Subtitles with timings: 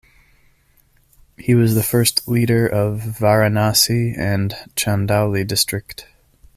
[1.37, 6.07] He was the first leader of Varanasi and Chandauli district.